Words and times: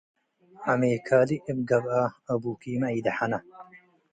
ዐሜካሊ 0.71 1.29
እብ 1.49 1.59
ገብአ- 1.69 1.99
አቡኪማ 2.31 2.81
ኢደሐና 2.95 3.33